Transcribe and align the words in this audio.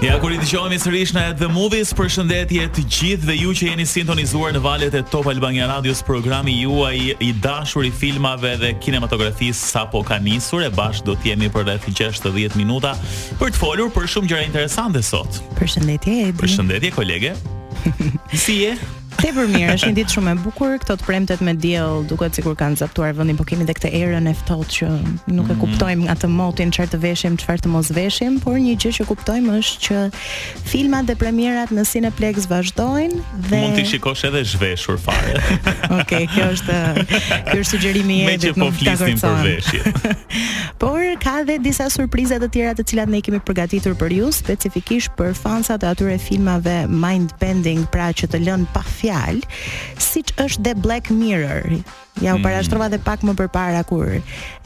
Ja, 0.00 0.14
kur 0.20 0.32
i 0.32 0.38
të 0.40 0.46
gjojmë 0.48 0.76
i 0.78 0.80
sërish 0.80 1.10
në 1.12 1.22
The 1.40 1.48
Movies, 1.52 1.90
për 1.96 2.06
shëndetje 2.14 2.62
të 2.76 2.84
gjithë 2.88 3.26
dhe 3.28 3.34
ju 3.36 3.50
që 3.58 3.66
jeni 3.68 3.84
sintonizuar 3.90 4.54
në 4.56 4.62
valet 4.64 4.94
e 4.96 5.02
Top 5.12 5.26
Albania 5.28 5.66
Radios, 5.68 6.00
programi 6.08 6.54
juaj 6.62 6.92
i, 6.96 7.10
i 7.26 7.34
dashur 7.44 7.84
i 7.84 7.90
filmave 7.92 8.54
dhe 8.62 8.70
kinematografisë 8.80 9.68
sa 9.74 9.82
po 9.92 10.00
ka 10.06 10.16
nisur, 10.24 10.64
e 10.64 10.70
bashkë 10.76 11.04
do 11.10 11.18
t'jemi 11.20 11.50
për 11.52 11.66
dhe 11.68 11.74
6 11.90 12.56
minuta 12.56 12.94
për 13.42 13.52
të 13.52 13.60
folur 13.60 13.92
për 13.92 14.08
shumë 14.14 14.32
gjëra 14.32 14.46
interesante 14.48 15.04
sot. 15.04 15.42
Për 15.60 15.74
shëndetje, 15.74 16.16
Edi. 16.30 16.38
Për 16.44 16.54
shëndetje, 16.56 16.92
kolege. 16.96 17.34
si 18.46 18.62
je? 18.62 18.78
tepër 19.20 19.48
mirë, 19.52 19.72
është 19.74 19.90
një 19.90 19.96
ditë 20.00 20.12
shumë 20.14 20.32
e 20.34 20.38
bukur, 20.40 20.76
këto 20.80 20.94
të 21.00 21.06
premtet 21.06 21.42
me 21.44 21.52
diell 21.60 22.04
duket 22.08 22.36
sikur 22.38 22.54
kanë 22.58 22.78
zaptuar 22.80 23.12
vendin, 23.16 23.36
por 23.36 23.46
kemi 23.48 23.66
edhe 23.66 23.74
këtë 23.76 23.90
erën 24.00 24.28
e 24.30 24.32
ftohtë 24.38 24.70
që 24.76 24.88
nuk 25.36 25.50
e 25.50 25.54
mhm. 25.54 25.58
kuptojmë 25.60 26.06
nga 26.08 26.14
të 26.22 26.30
motin 26.32 26.72
çfarë 26.72 26.92
të 26.94 27.00
veshim, 27.04 27.36
çfarë 27.40 27.62
të 27.66 27.72
mos 27.72 27.90
veshim, 27.96 28.38
por 28.40 28.56
një 28.56 28.76
gjë 28.80 28.92
që 29.00 29.06
kuptojmë 29.10 29.56
është 29.58 29.80
që 29.86 30.02
filmat 30.72 31.08
dhe 31.10 31.16
premierat 31.20 31.72
në 31.76 31.84
Cineplex 31.90 32.48
vazhdojnë 32.50 33.20
dhe 33.50 33.60
mund 33.60 33.76
t'i 33.76 33.84
shikosh 33.92 34.24
edhe 34.30 34.42
zhveshur 34.54 34.98
fare. 35.04 35.36
Okej, 35.98 35.98
okay, 35.98 36.26
kjo 36.30 36.48
është 36.54 36.78
ky 37.50 37.56
është 37.58 37.68
sugjerimi 37.74 38.20
i 38.22 38.32
Edit. 38.32 38.56
Me 38.60 38.70
që 38.70 38.70
po 38.70 38.70
flisnim 38.78 39.20
për 39.20 39.40
veshje. 39.46 40.14
por 40.82 41.04
ka 41.24 41.36
dhe 41.48 41.58
disa 41.64 41.88
surprize 41.92 42.38
të 42.42 42.48
tjera 42.54 42.72
të 42.78 42.84
cilat 42.92 43.12
ne 43.12 43.20
kemi 43.24 43.40
përgatitur 43.46 43.96
për 44.00 44.14
ju, 44.20 44.30
specifikisht 44.38 45.12
për 45.18 45.34
fansat 45.36 45.84
e 45.86 45.90
atyre 45.92 46.18
filmave 46.22 46.78
mind 46.88 47.34
bending, 47.42 47.82
pra 47.92 48.10
që 48.14 48.30
të 48.32 48.44
lënë 48.46 48.70
pa 48.74 48.84
fjalë, 49.10 49.58
siç 50.00 50.32
është 50.40 50.62
The 50.66 50.74
Black 50.78 51.10
Mirror. 51.10 51.82
Ja 52.20 52.34
u 52.34 52.38
mm. 52.40 52.44
parashtrova 52.44 52.88
dhe 52.92 52.98
pak 53.02 53.22
më 53.24 53.32
përpara 53.38 53.80
kur 53.88 54.16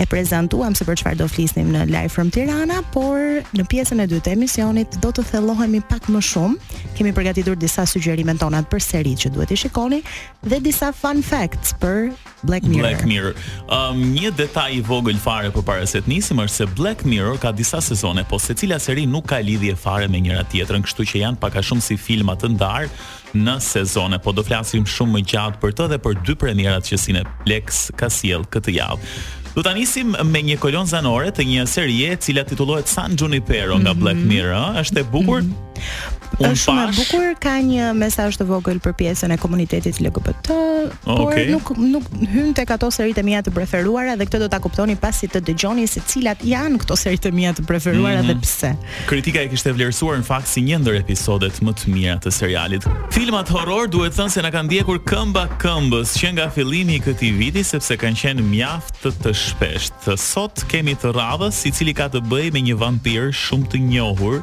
e 0.01 0.05
prezantuam 0.11 0.75
se 0.75 0.85
për 0.89 0.97
çfarë 1.03 1.21
do 1.21 1.27
flisnim 1.31 1.69
në 1.75 1.85
Live 1.93 2.11
from 2.17 2.31
Tirana, 2.35 2.81
por 2.95 3.21
në 3.55 3.67
pjesën 3.71 4.01
e 4.03 4.07
dytë 4.11 4.27
të 4.29 4.33
emisionit 4.39 4.97
do 5.05 5.13
të 5.15 5.25
thellohemi 5.31 5.83
pak 5.89 6.09
më 6.13 6.23
shumë. 6.31 6.79
Kemi 6.99 7.13
përgatitur 7.17 7.59
disa 7.61 7.87
sugjerimet 7.87 8.41
tona 8.43 8.65
për 8.65 8.83
seri 8.83 9.15
që 9.17 9.35
duhet 9.37 9.55
i 9.55 9.61
shikoni 9.65 10.01
dhe 10.49 10.61
disa 10.65 10.91
fun 10.97 11.23
facts 11.23 11.77
për 11.83 12.11
Black 12.45 12.63
Mirror. 12.65 12.83
Black 12.89 13.07
Mirror. 13.09 13.35
Um, 13.73 14.01
një 14.15 14.33
detaj 14.37 14.71
i 14.77 14.81
vogël 14.85 15.19
fare 15.21 15.51
përpara 15.55 15.87
se 15.89 16.01
të 16.05 16.11
nisim 16.13 16.41
është 16.45 16.61
se 16.63 16.69
Black 16.77 17.05
Mirror 17.09 17.39
ka 17.43 17.53
disa 17.57 17.81
sezone, 17.83 18.25
po 18.29 18.39
secila 18.41 18.79
seri 18.81 19.07
nuk 19.11 19.27
ka 19.33 19.41
lidhje 19.45 19.75
fare 19.81 20.09
me 20.09 20.21
njëra 20.25 20.45
tjetrën, 20.53 20.85
kështu 20.85 21.07
që 21.13 21.23
janë 21.25 21.41
pak 21.43 21.57
a 21.61 21.65
shumë 21.65 21.85
si 21.87 21.97
filma 21.99 22.37
të 22.39 22.53
ndarë 22.59 22.91
në 23.35 23.57
sezone, 23.65 24.21
po 24.23 24.33
do 24.37 24.45
flasim 24.47 24.85
shumë 24.87 25.17
më 25.19 25.25
gjatë 25.33 25.63
për 25.65 25.73
të 25.81 25.89
dhe 25.95 26.03
për 26.05 26.21
dy 26.29 26.37
premierat 26.39 26.87
që 26.93 27.01
sinë 27.03 27.25
Plex 27.45 27.89
ka 27.99 28.11
sjell 28.13 28.45
këtë 28.55 28.77
javë. 28.77 29.17
Do 29.55 29.63
ta 29.63 29.71
nisim 29.71 30.17
me 30.33 30.41
një 30.43 30.57
kolon 30.59 30.89
zanore 30.91 31.31
të 31.31 31.45
një 31.47 31.65
serie 31.71 32.09
e 32.11 32.19
cila 32.19 32.43
titullohet 32.47 32.91
San 32.91 33.13
Junipero 33.15 33.77
nga 33.79 33.93
mm 33.93 33.97
-hmm. 33.97 34.03
Black 34.03 34.19
mhm. 34.19 34.29
Mirror, 34.29 34.55
ëh, 34.55 34.81
është 34.83 34.99
e 35.01 35.05
bukur. 35.13 35.41
Mm 35.43 35.51
-hmm. 35.55 36.24
Unë 36.43 36.55
është 36.55 36.63
shumë 36.65 36.83
e 36.85 36.95
bukur, 36.97 37.25
ka 37.43 37.53
një 37.63 37.85
mesazh 37.99 38.37
të 38.41 38.47
vogël 38.49 38.81
për 38.83 38.95
pjesën 38.99 39.31
e 39.31 39.37
komunitetit 39.39 40.01
LGBT, 40.03 40.49
okay. 40.57 41.05
por 41.05 41.39
nuk 41.51 41.71
nuk 41.79 42.09
hyn 42.33 42.49
tek 42.59 42.73
ato 42.75 42.89
seritë 42.95 43.23
mia 43.27 43.39
të 43.47 43.53
preferuara 43.55 44.17
dhe 44.19 44.27
këtë 44.27 44.41
do 44.43 44.49
ta 44.51 44.59
kuptoni 44.65 44.97
pasi 45.01 45.29
të 45.31 45.45
dëgjoni 45.49 45.85
se 45.91 46.03
cilat 46.11 46.43
janë 46.45 46.81
këto 46.83 46.97
seritë 46.99 47.31
mia 47.39 47.53
të 47.55 47.65
preferuara 47.69 48.19
mm 48.23 48.27
-hmm. 48.27 48.27
dhe 48.27 48.35
mhm. 48.35 48.43
pse. 48.43 48.75
Kritika 49.11 49.43
e 49.45 49.49
kishte 49.53 49.73
vlerësuar 49.77 50.17
në 50.21 50.27
fakt 50.33 50.49
si 50.49 50.61
një 50.67 50.77
ndër 50.83 50.97
episodet 51.05 51.55
më 51.63 51.73
të 51.79 51.85
mira 51.95 52.15
të 52.19 52.31
serialit. 52.31 52.83
Filmat 53.11 53.49
horror 53.49 53.87
duhet 53.89 54.17
thënë 54.19 54.31
se 54.35 54.43
na 54.43 54.51
kanë 54.51 54.67
ndjekur 54.69 54.99
këmba 55.11 55.47
këmbës 55.63 56.09
që 56.19 56.33
nga 56.35 56.51
fillimi 56.51 56.95
i 56.95 57.01
këtij 57.01 57.33
viti 57.39 57.63
sepse 57.65 57.95
kanë 57.97 58.19
qenë 58.23 58.43
mjaft 58.43 58.95
të, 59.03 59.11
të 59.23 59.31
shpeshtë. 59.35 60.11
Sot 60.17 60.65
kemi 60.69 60.95
të 60.99 61.13
radhës 61.15 61.63
i 61.69 61.71
cili 61.71 61.95
ka 61.95 62.09
të 62.11 62.21
bëjë 62.27 62.53
me 62.53 62.61
një 62.67 62.75
vampir 62.79 63.31
shumë 63.33 63.67
të 63.71 63.79
njohur 63.91 64.43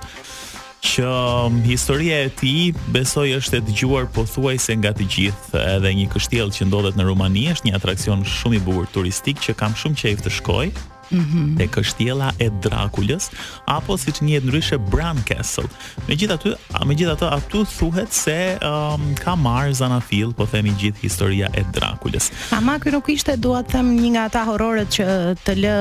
që 0.84 1.06
um, 1.08 1.62
historia 1.64 2.24
e 2.26 2.30
ti 2.34 2.54
besoj 2.94 3.28
është 3.38 3.60
e 3.60 3.66
dëgjuar 3.70 4.08
po 4.14 4.26
thuaj 4.30 4.58
se 4.66 4.76
nga 4.82 4.92
të 4.98 5.08
gjithë 5.16 5.64
edhe 5.78 5.94
një 6.00 6.08
kështjel 6.14 6.54
që 6.58 6.68
ndodhet 6.70 6.98
në 6.98 7.06
Rumani 7.10 7.46
është 7.54 7.70
një 7.70 7.76
atrakcion 7.80 8.26
shumë 8.26 8.58
i 8.60 8.64
bukur 8.68 8.90
turistik 8.96 9.42
që 9.46 9.58
kam 9.62 9.78
shumë 9.78 10.02
qejf 10.04 10.26
të 10.26 10.34
shkoj 10.40 10.66
mm 11.12 11.26
-hmm. 11.28 11.62
e 11.64 11.68
kështjela 11.72 12.32
e 12.42 12.50
Drakulës, 12.64 13.30
apo 13.70 13.98
si 13.98 14.12
që 14.12 14.22
një 14.28 14.42
ndryshe 14.46 14.78
Bran 14.78 15.18
Castle. 15.28 15.68
Me 16.08 16.16
gjithë 16.16 16.34
aty, 16.36 16.54
me 16.88 16.96
gjithë 16.96 17.14
aty, 17.16 17.26
aty 17.38 17.64
thuhet 17.78 18.14
se 18.14 18.38
um, 18.68 19.02
ka 19.16 19.36
marë 19.36 19.74
Zanafil, 19.82 20.34
po 20.34 20.46
themi 20.46 20.72
gjithë 20.82 21.00
historia 21.06 21.48
e 21.54 21.64
Drakulës. 21.76 22.32
Ma, 22.62 22.78
kërë 22.80 22.96
nuk 22.98 23.10
ishte 23.14 23.36
duat 23.38 23.68
them 23.74 23.94
një 24.00 24.10
nga 24.16 24.24
ata 24.30 24.44
hororët 24.50 24.90
që 24.98 25.08
të 25.46 25.56
lë 25.64 25.76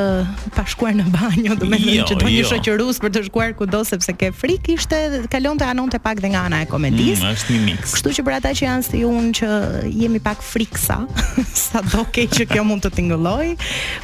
pashkuar 0.57 0.95
në 0.99 1.07
banjo, 1.15 1.55
do 1.57 1.67
me 1.67 1.79
jo, 1.81 2.03
në 2.03 2.09
që 2.11 2.17
do 2.21 2.29
një 2.31 2.43
jo. 2.45 2.49
shëqërus 2.53 3.01
për 3.03 3.11
të 3.15 3.23
shkuar 3.29 3.55
ku 3.57 3.67
do, 3.67 3.83
sepse 3.85 4.13
ke 4.17 4.33
frik 4.33 4.69
ishte, 4.77 5.25
kalon 5.31 5.59
të 5.59 5.69
anon 5.71 5.91
të 5.91 5.99
pak 6.03 6.21
dhe 6.21 6.33
nga 6.35 6.47
ana 6.51 6.63
e 6.65 6.67
komedis. 6.67 7.21
Mm, 7.21 7.31
është 7.37 7.51
një 7.57 7.61
mix. 7.67 7.83
Kështu 7.97 8.11
që 8.19 8.23
për 8.27 8.37
ata 8.41 8.51
që 8.57 8.63
janë 8.67 8.85
si 8.89 8.99
unë 9.05 9.31
që 9.39 9.49
jemi 10.03 10.21
pak 10.23 10.43
friksa, 10.43 10.99
sa 11.67 11.81
do 11.83 12.05
kjo 12.11 12.65
mund 12.65 12.83
të 12.85 12.91
tingëlloj, 12.97 13.49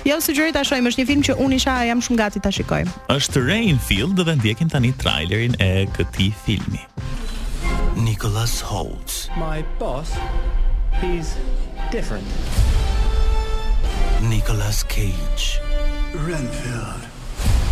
jo 0.05 0.17
sugjeroj 0.21 0.53
ta 0.53 0.63
shojmë, 0.65 0.91
është 0.93 1.01
një 1.03 1.07
film 1.17 1.25
që 1.25 1.43
unë 1.43 1.57
isha 1.57 1.75
jam 1.89 2.01
shumë 2.03 2.19
gati 2.19 2.41
ta 2.43 2.51
shikoj. 2.53 2.83
Është 3.11 3.41
Rainfield 3.49 4.19
dhe 4.19 4.35
ndjekim 4.37 4.69
tani 4.69 4.91
trailerin 5.01 5.55
e 5.63 5.87
këtij 5.97 6.33
filmi. 6.45 6.81
Nicholas 7.97 8.61
Holt. 8.61 9.31
My 9.37 9.63
boss 9.79 10.13
is 11.03 11.37
different. 11.91 12.27
Nicholas 14.29 14.83
Cage. 14.91 15.47
Rainfield. 16.27 17.03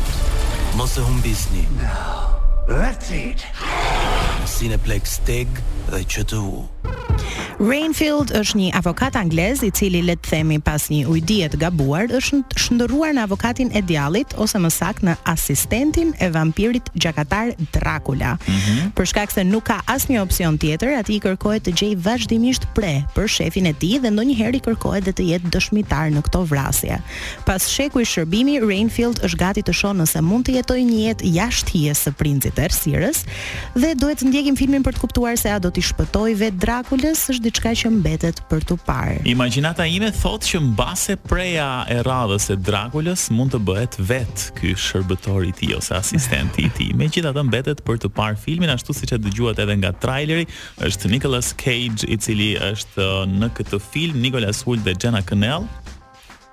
Mossehom 0.76 1.21
Bisni. 1.21 1.65
Now, 1.81 2.41
let's 2.69 3.10
eat. 3.10 3.44
Cineplex 4.47 5.21
Tag 5.27 5.49
dhe 5.89 6.05
QTU. 6.05 6.67
Rainfield 7.59 8.31
është 8.39 8.55
një 8.59 8.67
avokat 8.79 9.17
anglez 9.19 9.65
i 9.67 9.69
cili 9.75 9.99
le 10.06 10.15
të 10.15 10.31
themi 10.31 10.56
pas 10.62 10.84
një 10.93 11.09
ujdie 11.11 11.47
të 11.51 11.59
gabuar 11.59 12.12
është 12.15 12.39
shndërruar 12.62 13.17
në 13.17 13.25
avokatin 13.27 13.73
e 13.75 13.81
djalit 13.83 14.37
ose 14.39 14.61
më 14.62 14.69
saktë 14.71 15.09
në 15.09 15.15
asistentin 15.33 16.12
e 16.23 16.29
vampirit 16.31 16.91
gjakatar 16.95 17.50
Dracula. 17.75 18.37
Mm 18.47 18.55
-hmm. 18.62 18.93
Për 18.99 19.06
shkak 19.11 19.31
se 19.32 19.44
nuk 19.44 19.65
ka 19.70 19.81
asnjë 19.87 20.21
opsion 20.23 20.59
tjetër, 20.59 20.91
atij 20.99 21.19
kërkohet 21.25 21.67
të 21.67 21.73
gjejë 21.79 21.99
vazhdimisht 22.05 22.67
pre 22.75 23.03
për 23.14 23.26
shefin 23.37 23.67
e 23.67 23.73
tij 23.75 23.99
dhe 24.00 24.11
ndonjëherë 24.11 24.56
i 24.56 24.61
kërkohet 24.61 25.05
dhe 25.05 25.12
të 25.19 25.23
jetë 25.31 25.50
dëshmitar 25.55 26.06
në 26.14 26.23
këto 26.26 26.41
vrasje. 26.53 27.00
Pas 27.47 27.62
shekuj 27.75 28.05
shërbimi, 28.05 28.61
Rainfield 28.61 29.19
është 29.26 29.38
gati 29.44 29.62
të 29.67 29.73
shohë 29.81 29.99
nëse 30.03 30.23
mund 30.23 30.44
të 30.49 30.53
jetojë 30.59 30.85
një 30.91 30.99
jetë 31.09 31.25
jashtë 31.41 31.71
hijes 31.75 31.99
së 32.06 32.12
princit 32.21 32.55
Ersirës 32.67 33.19
dhe 33.82 33.94
do 34.03 34.07
duhet 34.08 34.22
të 34.22 34.31
ndjekim 34.31 34.56
filmin 34.56 34.81
për 34.84 34.94
të 34.96 35.00
kuptuar 35.02 35.34
se 35.37 35.50
a 35.52 35.58
do 35.60 35.69
t'i 35.75 35.82
shpëtoj 35.84 36.31
vet 36.40 36.55
Drakulës 36.56 37.26
është 37.34 37.43
diçka 37.44 37.72
që 37.76 37.90
mbetet 37.93 38.38
për 38.49 38.62
t'u 38.70 38.76
parë. 38.87 39.19
Imagjinata 39.28 39.84
ime 39.84 40.08
thotë 40.16 40.49
që 40.49 40.60
mbase 40.70 41.19
preja 41.28 41.66
e 41.93 41.99
radhës 42.06 42.46
së 42.49 42.56
Drakulës 42.64 43.26
mund 43.37 43.52
të 43.52 43.60
bëhet 43.69 43.99
vet 44.08 44.44
ky 44.56 44.72
shërbëtor 44.84 45.50
i 45.50 45.52
tij 45.58 45.75
ose 45.76 45.99
asistenti 45.99 46.64
i 46.64 46.72
tij. 46.78 46.88
Megjithatë 46.96 47.44
mbetet 47.50 47.84
për 47.84 48.00
të 48.06 48.12
parë 48.16 48.40
filmin 48.46 48.72
ashtu 48.72 48.96
siç 48.96 49.12
e 49.12 49.20
dëgjuat 49.26 49.60
edhe 49.66 49.76
nga 49.82 49.93
traileri, 50.00 50.49
është 50.88 51.12
Nicolas 51.12 51.52
Cage 51.64 52.08
i 52.08 52.16
cili 52.16 52.54
është 52.64 53.04
uh, 53.04 53.28
në 53.28 53.52
këtë 53.61 53.82
film 53.93 54.25
Nicolas 54.25 54.64
Hoult 54.64 54.88
dhe 54.88 54.96
Jenna 54.96 55.20
Connell 55.20 55.69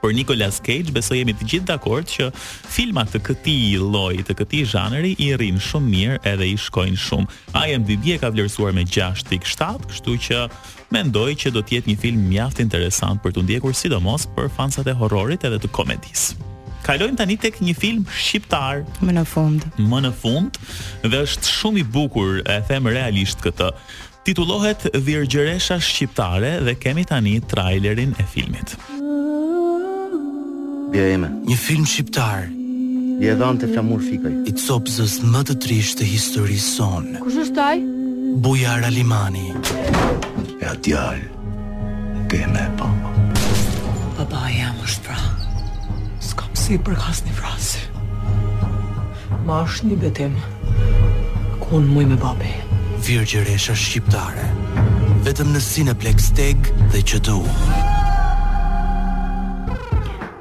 por 0.06 0.14
Nicolas 0.14 0.62
Cage 0.62 0.94
besoj 0.94 1.18
jemi 1.18 1.34
të 1.34 1.48
gjithë 1.50 1.66
dakord 1.72 2.06
që 2.06 2.28
filma 2.70 3.08
të 3.10 3.24
këtij 3.26 3.80
lloji, 3.82 4.22
të 4.28 4.36
këtij 4.38 4.66
zhanri 4.70 5.16
i 5.26 5.32
rrin 5.34 5.58
shumë 5.58 5.90
mirë 5.94 6.18
edhe 6.30 6.46
i 6.52 6.58
shkojnë 6.62 7.00
shumë. 7.02 7.38
IMDb 7.64 8.12
e 8.14 8.20
ka 8.22 8.30
vlerësuar 8.30 8.76
me 8.78 8.84
6.7, 8.86 9.42
kështu 9.90 10.16
që 10.28 10.44
mendoj 10.94 11.32
që 11.42 11.54
do 11.56 11.64
të 11.66 11.80
jetë 11.80 11.90
një 11.90 11.98
film 12.04 12.28
mjaft 12.30 12.62
interesant 12.62 13.24
për 13.24 13.34
tu 13.40 13.46
ndjekur 13.48 13.74
sidomos 13.74 14.28
për 14.38 14.52
fansat 14.54 14.86
e 14.86 14.94
horrorit 15.00 15.48
edhe 15.50 15.58
të 15.66 15.72
komedisë. 15.74 16.38
Kalojmë 16.86 17.18
tani 17.24 17.40
tek 17.42 17.58
një 17.66 17.74
film 17.74 18.06
shqiptar. 18.14 18.84
Më 19.02 19.16
në 19.18 19.24
fund. 19.26 19.66
Më 19.90 20.04
në 20.06 20.14
fund, 20.22 20.60
dhe 21.02 21.24
është 21.26 21.50
shumë 21.50 21.82
i 21.82 21.88
bukur, 21.98 22.36
e 22.46 22.60
them 22.70 22.92
realisht 22.94 23.42
këtë. 23.42 23.74
Titullohet 24.26 24.86
Virgjëresha 25.02 25.80
shqiptare 25.82 26.60
dhe 26.68 26.78
kemi 26.86 27.10
tani 27.10 27.40
trailerin 27.42 28.14
e 28.22 28.28
filmit. 28.36 28.78
Ah, 28.86 29.35
Bia 30.96 31.08
e 31.12 31.16
me 31.20 31.28
Një 31.50 31.56
film 31.60 31.84
shqiptar 31.86 32.46
Bia 33.20 33.34
e 33.34 33.36
dhante 33.36 33.68
flamur 33.68 34.00
fikaj 34.00 34.32
I 34.48 34.54
të 34.56 34.78
më 35.34 35.40
të 35.50 35.56
trishtë 35.66 35.98
të 36.00 36.06
histori 36.08 36.56
son 36.64 37.10
Kush 37.24 37.36
është 37.44 37.56
taj? 37.58 37.74
Bujar 38.46 38.86
Alimani 38.88 39.50
E 40.64 40.70
atjall 40.72 41.20
Ke 42.32 42.40
me 42.54 42.62
e 42.64 42.70
pa 42.80 42.88
Papa 44.22 44.46
e 44.48 44.54
jam 44.62 44.78
është 44.86 45.04
pra 45.10 45.20
Ska 46.30 46.48
pësi 46.56 46.80
për 46.88 46.96
kas 47.04 47.20
një 47.28 47.36
frasi 47.42 47.84
Ma 49.50 49.60
është 49.68 49.90
një 49.92 50.00
betim 50.06 50.40
Kënë 51.66 51.90
muj 51.92 52.08
me 52.14 52.22
babi 52.24 52.54
Virgjeresha 53.06 53.76
shqiptare 53.76 54.48
Vetëm 55.28 55.52
në 55.58 55.64
Cineplex 55.68 56.32
Tech 56.40 56.56
dhe 56.56 56.64
QTU 56.72 56.88
Virgjeresha 56.94 57.04
shqiptare 57.20 57.95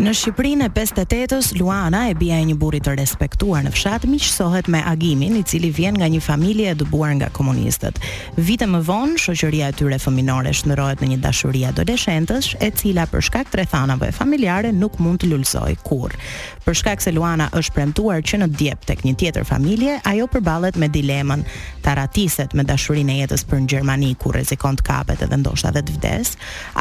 Në 0.05 0.12
Shqipërinë 0.19 0.67
e 0.67 0.71
58 0.75 1.33
ës 1.39 1.47
Luana 1.56 2.01
e 2.11 2.15
bija 2.19 2.37
e 2.37 2.45
një 2.51 2.59
burri 2.61 2.77
të 2.85 2.93
respektuar 2.99 3.62
në 3.65 3.71
fshat 3.73 4.03
miqësohet 4.11 4.67
me 4.71 4.83
Agimin, 4.87 5.39
i 5.39 5.45
cili 5.49 5.71
vjen 5.73 5.97
nga 5.97 6.05
një 6.12 6.19
familje 6.21 6.75
e 6.75 6.77
dëbuar 6.83 7.15
nga 7.17 7.31
komunistët. 7.33 7.97
Vite 8.37 8.67
më 8.69 8.83
vonë, 8.85 9.17
shoqëria 9.23 9.71
e 9.73 9.77
tyre 9.79 9.97
fëminore 10.03 10.53
shndërrohet 10.59 11.01
në 11.01 11.09
një 11.15 11.21
dashuri 11.25 11.62
adoleshentësh, 11.71 12.51
e 12.61 12.69
cila 12.77 13.06
për 13.09 13.25
shkak 13.31 13.49
të 13.49 13.62
rrethanave 13.62 14.11
familjare 14.12 14.75
nuk 14.77 14.99
mund 15.01 15.23
të 15.25 15.31
lulëzojë 15.33 15.79
kurrë. 15.89 16.21
Për 16.67 16.77
shkak 16.83 17.01
se 17.05 17.12
Luana 17.17 17.49
është 17.56 17.75
premtuar 17.77 18.21
që 18.25 18.43
në 18.43 18.51
Djep 18.59 18.85
tek 18.89 19.06
një 19.09 19.15
tjetër 19.21 19.49
familje, 19.49 19.97
ajo 20.09 20.29
përballet 20.33 20.77
me 20.81 20.89
dilemën 20.93 21.45
të 21.85 21.97
ratiset 21.99 22.53
me 22.56 22.65
dashurinë 22.69 23.17
e 23.17 23.19
jetës 23.23 23.45
për 23.49 23.61
në 23.65 23.71
Gjermani 23.73 24.12
ku 24.21 24.33
rrezikon 24.33 24.77
të 24.81 24.85
kapet 24.89 25.25
edhe 25.27 25.41
ndoshta 25.41 25.73
edhe 25.73 25.83
të 25.89 25.97
vdes, 25.99 26.37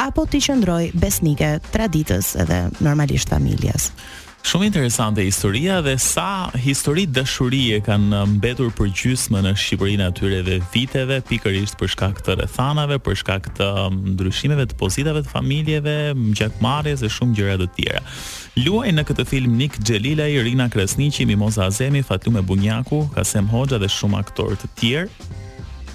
apo 0.05 0.23
të 0.31 0.39
qëndrojë 0.47 0.93
besnike 1.03 1.53
traditës 1.73 2.29
edhe 2.43 2.59
normal 2.83 3.11
realisht 3.13 3.29
familjes. 3.29 3.91
Shumë 4.43 4.67
interesante 4.67 5.23
historia 5.23 5.77
dhe 5.85 5.93
sa 6.03 6.49
histori 6.59 7.05
dashurie 7.07 7.77
kanë 7.85 8.23
mbetur 8.33 8.73
për 8.75 8.89
në 9.45 9.53
Shqipërinë 9.61 10.07
atyre 10.11 10.41
dhe 10.47 10.57
viteve, 10.73 11.21
pikërisht 11.29 11.77
për 11.79 11.91
shkak 11.93 12.21
të 12.25 12.35
rrethanave, 12.41 12.97
për 12.99 13.15
shkak 13.21 13.47
të 13.55 13.69
um, 13.85 14.01
ndryshimeve 14.17 14.65
të 14.67 14.75
pozitave 14.81 15.23
të 15.23 15.29
familjeve, 15.31 15.95
gjakmarrjes 16.35 16.99
dhe 17.05 17.09
shumë 17.15 17.37
gjëra 17.39 17.57
të 17.63 17.67
tjera. 17.77 18.01
Luaj 18.65 18.91
në 18.97 19.03
këtë 19.07 19.25
film 19.31 19.55
Nik 19.57 19.77
Xhelila, 19.79 20.27
Irina 20.27 20.67
Kresniqi, 20.69 21.25
Mimoza 21.25 21.69
Azemi, 21.69 22.03
Fatume 22.03 22.41
Bunjaku, 22.43 23.05
Kasem 23.15 23.47
Hoxha 23.55 23.79
dhe 23.79 23.87
shumë 23.95 24.19
aktorë 24.25 24.59
të 24.59 24.73
tjerë 24.75 25.39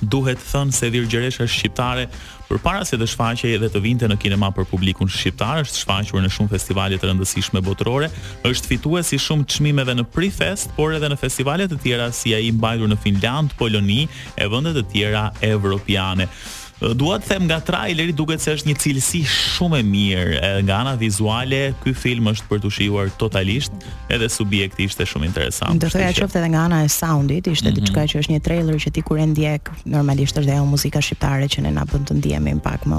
duhet 0.06 0.38
thënë 0.40 0.74
se 0.76 0.88
dhirë 0.94 1.08
gjeresh 1.10 1.40
është 1.44 1.54
shqiptare 1.58 2.08
Për 2.48 2.60
para 2.64 2.84
se 2.88 2.96
të 2.96 3.04
shfaqej 3.12 3.58
dhe 3.60 3.68
të 3.68 3.80
vinte 3.84 4.08
në 4.08 4.16
kinema 4.22 4.48
për 4.56 4.64
publikun 4.70 5.10
shqiptar, 5.12 5.66
është 5.66 5.82
shfaqur 5.82 6.22
në 6.24 6.30
shumë 6.32 6.52
festivale 6.54 6.96
të 6.96 7.10
rëndësishme 7.10 7.60
botërore, 7.66 8.08
është 8.48 8.70
fituar 8.70 9.04
si 9.04 9.18
shumë 9.20 9.44
çmimeve 9.52 9.92
në 9.98 10.06
Prifest, 10.14 10.72
por 10.78 10.94
edhe 10.96 11.10
në 11.12 11.18
festivale 11.20 11.66
të 11.68 11.76
tjera 11.84 12.06
si 12.16 12.32
ai 12.32 12.46
i 12.48 12.54
mbajtur 12.56 12.88
në 12.88 12.96
Finland, 13.04 13.52
Poloni 13.60 14.06
e 14.40 14.48
vende 14.48 14.72
të 14.78 14.86
tjera 14.94 15.26
evropiane. 15.44 16.24
Dua 16.78 17.16
të 17.18 17.26
them 17.26 17.46
nga 17.48 17.56
traileri 17.66 18.12
duket 18.14 18.40
se 18.42 18.52
është 18.54 18.68
një 18.68 18.74
cilësi 18.78 19.22
shumë 19.28 19.80
e 19.80 19.84
mirë 19.86 20.36
Edhe 20.36 20.60
nga 20.68 20.76
ana 20.84 20.92
vizuale. 21.00 21.72
Ky 21.82 21.90
film 21.98 22.30
është 22.30 22.46
për 22.52 22.60
të 22.62 22.70
shijuar 22.76 23.10
totalisht, 23.18 23.74
edhe 24.14 24.28
subjekti 24.30 24.86
ishte 24.86 25.06
shumë 25.10 25.26
interesant. 25.26 25.82
Do 25.82 25.90
të 25.90 26.04
qoftë 26.20 26.38
edhe 26.38 26.50
nga 26.54 26.62
ana 26.68 26.82
e 26.86 26.88
soundit, 26.94 27.46
ishte 27.50 27.66
mm 27.66 27.74
-hmm. 27.74 27.80
diçka 27.82 28.06
që 28.12 28.22
është 28.22 28.34
një 28.36 28.42
trailer 28.46 28.76
që 28.84 28.92
ti 28.94 29.02
kur 29.02 29.18
e 29.18 29.26
ndjek 29.26 29.70
normalisht 29.84 30.38
është 30.38 30.54
ajo 30.54 30.64
muzika 30.70 31.02
shqiptare 31.02 31.48
që 31.50 31.62
ne 31.66 31.70
na 31.74 31.82
bën 31.90 32.06
të 32.06 32.14
ndiejmë 32.22 32.60
pak 32.62 32.86
më 32.86 32.98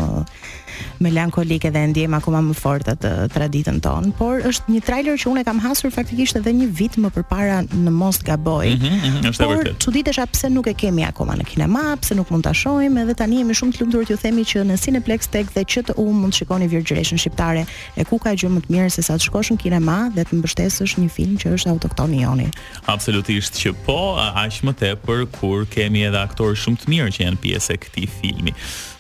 melankolike 0.97 1.69
dhe 1.71 1.83
ndjem 1.91 2.13
akoma 2.17 2.41
më 2.43 2.55
fort 2.57 2.89
atë 2.91 3.11
traditën 3.33 3.79
tonë, 3.83 4.13
por 4.19 4.43
është 4.47 4.73
një 4.75 4.81
trailer 4.87 5.19
që 5.19 5.31
unë 5.33 5.43
kam 5.47 5.59
hasur 5.63 5.91
faktikisht 5.93 6.39
edhe 6.39 6.53
një 6.61 6.69
vit 6.79 6.97
më 6.99 7.11
përpara 7.15 7.61
në 7.71 7.93
Mos 7.99 8.19
Gaboj. 8.25 8.69
Mm 8.73 8.81
-hmm, 8.81 8.97
mm 9.03 9.19
-hmm, 9.21 9.35
por 9.45 9.75
çuditësha 9.83 10.25
pse 10.31 10.47
nuk 10.49 10.67
e 10.67 10.73
kemi 10.73 11.05
akoma 11.05 11.35
në 11.35 11.43
kinema, 11.45 11.95
pse 12.01 12.15
nuk 12.15 12.29
mund 12.31 12.43
ta 12.43 12.53
shohim, 12.53 12.97
edhe 12.97 13.13
tani 13.15 13.37
jemi 13.37 13.53
shumë 13.53 13.71
të 13.73 13.79
lumtur 13.81 14.03
t'ju 14.05 14.17
themi 14.17 14.41
që 14.43 14.59
në 14.63 14.75
Cineplex 14.83 15.25
Tech 15.27 15.47
dhe 15.55 15.63
QTU 15.71 16.05
mund 16.13 16.33
të 16.33 16.37
shikoni 16.37 16.67
Virgjëreshën 16.67 17.17
shqiptare. 17.17 17.65
E 17.97 18.03
ku 18.03 18.17
ka 18.19 18.29
gjë 18.31 18.49
më 18.49 18.59
të 18.61 18.67
mirë 18.73 18.89
se 18.89 19.01
sa 19.03 19.13
të 19.13 19.23
shkosh 19.25 19.51
në 19.51 19.57
kinema 19.57 20.11
dhe 20.15 20.23
të 20.23 20.33
mbështesësh 20.37 20.95
një 21.01 21.09
film 21.09 21.35
që 21.41 21.45
është 21.55 21.69
autokton 21.69 22.11
joni. 22.21 22.49
Absolutisht 22.85 23.53
që 23.61 23.73
po, 23.85 23.97
aq 24.43 24.53
më 24.67 24.73
tepër 24.73 25.19
kur 25.39 25.65
kemi 25.69 26.01
edhe 26.07 26.19
aktorë 26.27 26.55
shumë 26.63 26.77
të 26.81 26.85
mirë 26.93 27.09
që 27.15 27.19
janë 27.25 27.39
pjesë 27.43 27.69
e 27.73 27.77
këtij 27.83 28.07
filmi. 28.21 28.51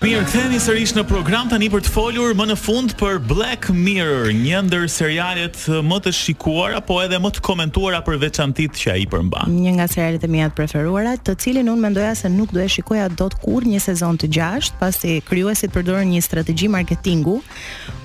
Mirë, 0.01 0.23
kthehemi 0.29 0.59
sërish 0.59 0.93
në 0.99 1.03
program 1.03 1.45
tani 1.49 1.68
për 1.69 1.83
të 1.85 1.91
folur 1.93 2.31
më 2.33 2.45
në 2.49 2.55
fund 2.57 2.93
për 2.97 3.17
Black 3.29 3.67
Mirror, 3.75 4.29
një 4.33 4.57
ndër 4.65 4.87
serialet 4.89 5.57
më 5.85 5.97
të 6.07 6.11
shikuara 6.17 6.79
po 6.85 6.95
edhe 7.03 7.19
më 7.21 7.29
të 7.35 7.43
komentuara 7.45 7.99
për 8.05 8.17
veçantitë 8.23 8.79
që 8.79 8.91
ai 8.95 9.03
përmban. 9.11 9.51
Një 9.53 9.73
nga 9.77 9.85
serialet 9.91 10.25
e 10.25 10.29
mia 10.33 10.47
të 10.49 10.55
preferuara, 10.57 11.13
të 11.21 11.35
cilin 11.43 11.69
unë 11.69 11.83
mendoja 11.83 12.15
se 12.23 12.31
nuk 12.33 12.55
do 12.55 12.63
e 12.63 12.67
shikoja 12.73 13.05
dot 13.19 13.37
kur 13.43 13.67
një 13.69 13.83
sezon 13.85 14.17
të 14.21 14.29
gjashtë, 14.39 14.79
pasi 14.81 15.13
krijuesit 15.29 15.73
përdorën 15.75 16.09
një 16.15 16.23
strategji 16.25 16.71
marketingu 16.73 17.37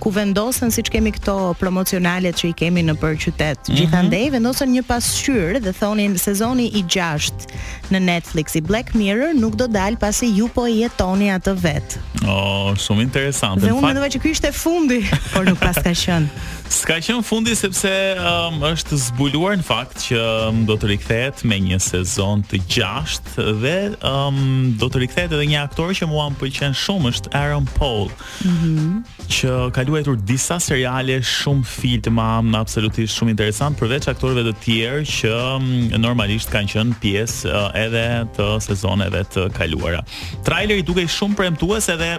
ku 0.03 0.13
vendosen 0.13 0.69
siç 0.69 0.91
kemi 0.93 1.15
këto 1.17 1.55
promocionalet 1.57 2.37
që 2.37 2.51
i 2.53 2.57
kemi 2.61 2.85
në 2.85 2.99
për 3.01 3.17
qytet. 3.17 3.57
Mm 3.57 3.65
-hmm. 3.73 3.81
Gjithandej 3.81 4.25
vendosen 4.37 4.73
një 4.77 4.85
pasqyrë 4.91 5.61
dhe 5.65 5.73
thonin 5.81 6.19
sezoni 6.19 6.67
i 6.69 6.85
gjashtë 6.95 7.49
në 7.93 7.99
Netflix 8.11 8.55
i 8.59 8.61
Black 8.61 8.95
Mirror 8.95 9.33
nuk 9.35 9.57
do 9.57 9.67
dal 9.67 9.97
pasi 9.97 10.29
ju 10.37 10.49
po 10.49 10.67
jetoni 10.67 11.33
atë 11.33 11.55
vet. 11.63 11.99
Oh, 12.29 12.75
shumë 12.77 13.03
interesant. 13.03 13.54
Dhe, 13.59 13.71
unë 13.71 13.79
unë 13.79 13.87
mendova 13.89 14.09
që 14.11 14.21
ky 14.23 14.31
ishte 14.35 14.49
fundi, 14.57 14.97
por 15.33 15.45
nuk 15.47 15.61
pas 15.63 15.77
ka 15.83 15.93
qenë. 15.95 16.27
S'ka 16.75 16.97
qenë 17.05 17.23
fundi 17.29 17.53
sepse 17.55 17.91
um, 18.19 18.57
është 18.67 18.97
zbuluar 19.03 19.59
në 19.61 19.67
fakt 19.67 20.01
që 20.09 20.19
um, 20.49 20.63
do 20.67 20.75
të 20.81 20.89
rikthehet 20.95 21.43
me 21.47 21.59
një 21.63 21.79
sezon 21.85 22.43
të 22.51 22.59
gjashtë 22.75 23.45
dhe 23.63 23.75
um, 24.09 24.41
do 24.81 24.89
të 24.91 25.03
rikthehet 25.05 25.35
edhe 25.37 25.47
një 25.53 25.61
aktor 25.67 25.93
që 25.95 26.09
mua 26.11 26.27
më 26.33 26.41
pëlqen 26.41 26.75
shumë 26.81 27.13
është 27.13 27.35
Aaron 27.39 27.69
Paul. 27.77 28.09
Mm 28.49 28.57
-hmm. 28.61 28.97
Që 29.37 29.53
ka 29.77 29.87
luajtur 29.87 30.17
disa 30.27 30.59
seriale 30.59 31.21
shumë 31.23 31.65
filma 31.77 32.43
absolutisht 32.59 33.15
shumë 33.15 33.35
interesant 33.37 33.79
përveç 33.81 34.09
aktorëve 34.11 34.49
të 34.51 34.55
tjerë 34.65 35.05
që 35.19 35.31
um, 35.55 36.01
normalisht 36.01 36.51
kanë 36.51 36.73
qenë 36.75 36.95
pjesë 37.03 37.41
uh, 37.53 37.71
edhe 37.77 38.27
të 38.37 38.61
sezoneve 38.67 39.23
të 39.35 39.51
kaluara. 39.59 40.03
Traileri 40.45 40.83
dukej 40.83 41.07
shumë 41.07 41.35
premtues 41.39 41.89
edhe 41.89 42.19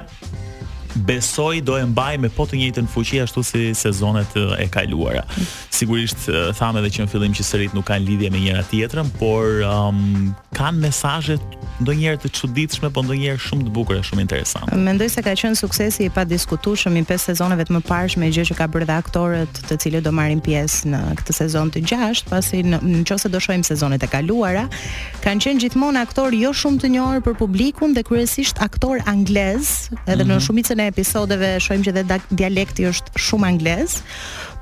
besoj 0.95 1.61
do 1.61 1.77
e 1.79 1.85
mbaj 1.85 2.17
me 2.23 2.29
po 2.31 2.45
të 2.47 2.59
njëjtën 2.61 2.87
fuqi 2.91 3.19
ashtu 3.23 3.43
si 3.43 3.73
sezonet 3.75 4.31
e 4.57 4.67
kaluara. 4.71 5.23
Sigurisht 5.71 6.27
thamë 6.59 6.79
edhe 6.79 6.91
që 6.95 7.03
në 7.05 7.09
fillim 7.11 7.35
që 7.35 7.43
sërit 7.45 7.75
nuk 7.75 7.87
kanë 7.89 8.07
lidhje 8.07 8.29
me 8.31 8.39
njëra 8.39 8.63
tjetrën, 8.71 9.09
por 9.19 9.59
um, 9.67 10.31
kanë 10.55 10.79
mesazhe 10.85 11.35
ndonjëherë 11.83 12.21
të 12.23 12.29
çuditshme, 12.37 12.89
por 12.95 13.03
ndonjëherë 13.07 13.43
shumë 13.43 13.67
të 13.67 13.73
bukura, 13.75 14.03
shumë 14.07 14.23
interesante. 14.23 14.77
Mendoj 14.85 15.09
se 15.17 15.23
ka 15.25 15.33
qenë 15.35 15.59
suksesi 15.59 16.07
i 16.07 16.11
padiskutueshëm 16.15 16.95
i 17.01 17.03
pesë 17.09 17.33
sezoneve 17.33 17.65
të 17.67 17.75
mëparshme 17.75 18.29
gjë 18.31 18.45
që 18.53 18.57
ka 18.61 18.69
bërë 18.71 18.87
dhe 18.91 18.95
aktorët, 19.03 19.59
të 19.67 19.77
cilët 19.83 20.05
do 20.07 20.13
marrin 20.15 20.39
pjesë 20.45 20.93
në 20.93 21.03
këtë 21.19 21.35
sezon 21.41 21.73
të 21.75 21.83
gjashtë, 21.91 22.31
pasi 22.31 22.63
nëse 22.63 23.27
në 23.27 23.33
do 23.35 23.41
shohim 23.43 23.65
sezonet 23.67 24.05
e 24.07 24.11
kaluara, 24.11 24.69
kanë 25.25 25.43
qenë 25.47 25.65
gjithmonë 25.65 26.05
aktorë 26.07 26.39
jo 26.45 26.53
shumë 26.55 26.85
të 26.85 26.93
njohur 26.95 27.23
për 27.27 27.35
publikun 27.41 27.95
dhe 27.97 28.05
kryesisht 28.07 28.63
aktor 28.63 29.03
anglez, 29.09 29.75
edhe 30.05 30.23
mm 30.23 30.27
-hmm. 30.27 30.31
në 30.31 30.33
mhm. 30.35 30.45
shumicën 30.47 30.84
episodeve 30.89 31.55
shohim 31.65 31.83
që 31.87 31.93
edhe 32.01 32.17
dialekti 32.41 32.85
është 32.91 33.23
shumë 33.27 33.49
anglez. 33.53 33.97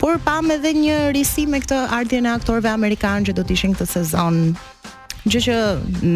Por 0.03 0.19
pam 0.27 0.51
edhe 0.57 0.73
një 0.79 0.97
risim 1.17 1.53
me 1.55 1.61
këtë 1.63 1.83
ardhjën 1.99 2.27
e 2.27 2.33
aktorëve 2.35 2.73
amerikanë 2.75 3.29
që 3.31 3.37
do 3.41 3.45
të 3.49 3.57
ishin 3.59 3.77
këtë 3.79 3.89
sezon 3.97 4.41
Gjë 5.23 5.39
që 5.45 5.53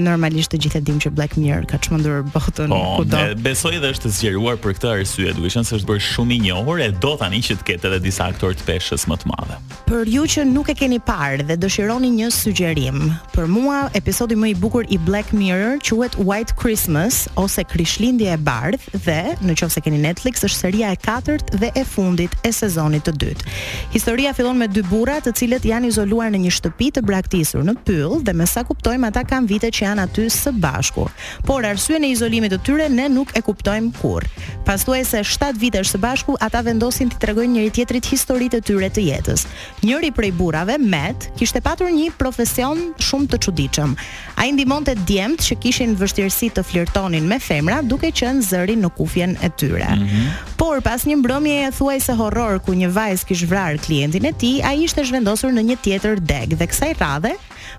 normalisht 0.03 0.51
të 0.51 0.57
gjithë 0.65 0.79
e 0.81 0.83
dim 0.83 0.97
që 0.99 1.13
Black 1.15 1.37
Mirror 1.39 1.63
ka 1.71 1.77
çmendur 1.79 2.25
botën 2.33 2.71
oh, 2.75 2.97
kudo. 2.99 3.15
Po, 3.15 3.37
besoj 3.45 3.77
edhe 3.77 3.91
është 3.95 4.09
zgjeruar 4.17 4.57
për 4.59 4.73
këtë 4.75 4.89
arsye, 4.91 5.29
duke 5.37 5.51
qenë 5.53 5.69
se 5.69 5.77
është 5.77 5.87
bërë 5.87 6.03
shumë 6.03 6.33
i 6.35 6.39
njohur 6.43 6.81
e 6.83 6.89
do 6.99 7.13
tani 7.21 7.39
që 7.45 7.55
të 7.61 7.67
ketë 7.69 7.87
edhe 7.93 7.99
disa 8.03 8.27
aktorë 8.27 8.57
të 8.59 8.65
peshës 8.67 9.05
më 9.07 9.15
të 9.21 9.31
madhe. 9.31 9.59
Për 9.87 10.09
ju 10.11 10.23
që 10.33 10.43
nuk 10.49 10.71
e 10.73 10.75
keni 10.75 10.99
parë 11.07 11.45
dhe 11.47 11.55
dëshironi 11.63 12.09
një 12.17 12.27
sugjerim, 12.35 12.97
për 13.31 13.47
mua 13.53 13.77
episodi 13.95 14.35
më 14.35 14.49
i 14.51 14.57
bukur 14.59 14.89
i 14.91 14.99
Black 15.07 15.31
Mirror 15.31 15.79
quhet 15.87 16.19
White 16.19 16.57
Christmas 16.59 17.21
ose 17.39 17.63
Krishtlindja 17.71 18.35
e 18.35 18.41
bardhë 18.43 18.99
dhe 19.07 19.17
në 19.47 19.55
keni 19.87 20.03
Netflix 20.03 20.43
është 20.43 20.59
seria 20.67 20.91
e 20.91 20.99
katërt 20.99 21.55
dhe 21.63 21.71
e 21.79 21.85
fundit 21.87 22.35
e 22.43 22.51
sezonit 22.51 23.07
të 23.07 23.15
dytë. 23.23 23.55
Historia 23.95 24.35
fillon 24.35 24.59
me 24.59 24.67
dy 24.67 24.83
burra 24.91 25.21
të 25.23 25.31
cilët 25.39 25.63
janë 25.71 25.93
izoluar 25.95 26.27
në 26.35 26.43
një 26.43 26.53
shtëpi 26.59 26.91
të 26.97 27.07
braktisur 27.07 27.63
në 27.63 27.77
pyll 27.87 28.19
dhe 28.27 28.35
me 28.35 28.43
sa 28.45 28.67
kuptoj 28.67 28.96
ata 29.05 29.21
kanë 29.27 29.47
vite 29.51 29.69
që 29.73 29.83
janë 29.85 30.03
aty 30.05 30.25
së 30.31 30.51
bashku. 30.61 31.05
Por 31.47 31.65
arsyeja 31.67 32.01
e 32.07 32.11
izolimit 32.13 32.53
të 32.55 32.59
tyre 32.65 32.87
ne 32.89 33.05
nuk 33.11 33.33
e 33.37 33.41
kuptojmë 33.43 33.91
kurr. 33.99 34.25
Pas 34.65 34.81
se 34.85 35.23
7 35.23 35.57
vitesh 35.59 35.91
së 35.93 35.97
bashku 36.01 36.37
ata 36.43 36.61
vendosin 36.61 37.09
të 37.11 37.19
tregojnë 37.21 37.53
njëri 37.53 37.71
tjetrit 37.75 38.05
historitë 38.05 38.57
e 38.57 38.61
tyre 38.67 38.89
të 38.89 39.01
jetës. 39.09 39.45
Njëri 39.83 40.11
prej 40.13 40.31
burrave, 40.37 40.77
Matt, 40.77 41.29
kishte 41.37 41.61
patur 41.61 41.87
një 41.91 42.11
profesion 42.17 42.91
shumë 42.99 43.29
të 43.31 43.39
çuditshëm. 43.45 43.95
Ai 44.37 44.49
ndihmonte 44.51 44.95
djemt 45.07 45.41
që 45.43 45.59
kishin 45.63 45.95
vështirësi 45.99 46.49
të 46.55 46.63
flirtonin 46.65 47.27
me 47.27 47.39
femra 47.39 47.81
duke 47.81 48.11
qenë 48.11 48.43
zëri 48.49 48.75
në 48.77 48.91
kufjen 48.97 49.37
e 49.43 49.49
tyre. 49.49 49.87
Mm 49.95 50.07
-hmm. 50.07 50.55
Por 50.57 50.81
pas 50.81 51.05
një 51.05 51.15
mbrëmjeje 51.21 51.71
thuajse 51.71 52.13
horror 52.13 52.59
ku 52.59 52.73
një 52.73 52.89
vajzë 52.91 53.25
kishte 53.27 53.47
vrarë 53.47 53.79
klientin 53.85 54.25
e 54.25 54.31
tij, 54.33 54.61
ai 54.63 54.83
ishte 54.83 55.03
zhvendosur 55.05 55.51
në 55.51 55.61
një 55.69 55.77
tjetër 55.83 56.19
deg 56.19 56.47
dhe 56.59 56.65
kësaj 56.67 56.93
radhe 56.99 57.33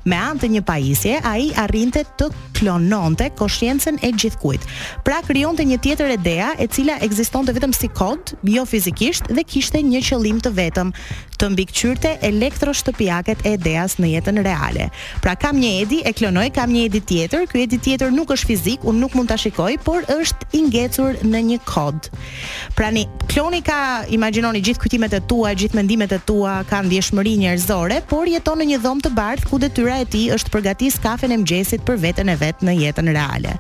me 0.09 0.19
anë 0.19 0.43
të 0.43 0.51
një 0.55 0.63
pajisje, 0.69 1.17
ai 1.25 1.51
arrinte 1.65 2.05
të 2.19 2.31
klononte 2.59 3.31
koshiencën 3.37 3.97
e 4.03 4.11
gjithkujt. 4.19 4.63
Pra 5.07 5.21
krijonte 5.27 5.63
një 5.63 5.77
tjetër 5.85 6.11
idea 6.17 6.51
e 6.59 6.67
cila 6.67 6.97
ekzistonte 7.07 7.53
vetëm 7.55 7.75
si 7.77 7.87
kod, 7.95 8.33
jo 8.43 8.65
fizikisht 8.67 9.29
dhe 9.31 9.45
kishte 9.47 9.79
një 9.85 10.01
qëllim 10.03 10.41
të 10.43 10.51
vetëm, 10.57 10.91
të 11.39 11.49
mbikëqyrte 11.55 12.17
elektroshtëpiaket 12.27 13.45
e 13.47 13.53
ideas 13.55 13.95
në 14.03 14.11
jetën 14.17 14.41
reale. 14.43 14.89
Pra 15.23 15.37
kam 15.39 15.61
një 15.63 15.71
edi 15.85 15.99
e 16.03 16.11
klonoj, 16.19 16.49
kam 16.57 16.73
një 16.75 16.83
edi 16.89 17.01
tjetër, 17.13 17.45
ky 17.47 17.63
edi 17.63 17.79
tjetër 17.79 18.11
nuk 18.11 18.33
është 18.35 18.51
fizik, 18.51 18.83
unë 18.91 19.03
nuk 19.05 19.15
mund 19.15 19.31
ta 19.31 19.37
shikoj, 19.39 19.77
por 19.87 20.03
është 20.11 20.51
i 20.59 20.65
në 20.65 21.45
një 21.53 21.59
kod. 21.69 22.11
Prani, 22.75 23.05
kloni 23.31 23.63
ka 23.63 24.03
imagjinoni 24.11 24.65
gjithë 24.65 24.99
e 25.13 25.21
tua, 25.31 25.55
gjithë 25.55 25.77
mendimet 25.79 26.13
e 26.13 26.19
tua, 26.27 26.65
ka 26.71 26.83
ndjeshmëri 26.83 27.37
njerëzore, 27.45 28.03
por 28.11 28.27
jeton 28.27 28.59
në 28.59 28.65
një 28.73 28.79
dhomë 28.83 29.03
të 29.07 29.11
bardhë 29.15 29.49
ku 29.51 29.59
detyra 29.59 30.01
e 30.03 30.05
tij 30.11 30.27
është 30.35 30.53
përgatis 30.57 30.99
kafen 31.01 31.31
e 31.33 31.37
mëngjesit 31.39 31.87
për 31.87 31.97
veten 32.03 32.29
e 32.29 32.37
në 32.65 32.75
jetën 32.83 33.09
reale. 33.15 33.53